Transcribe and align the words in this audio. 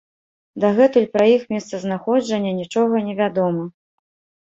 Дагэтуль 0.63 1.05
пра 1.17 1.27
іх 1.35 1.45
месцазнаходжанне 1.53 2.57
нічога 2.63 3.07
не 3.11 3.19
вядома. 3.25 3.73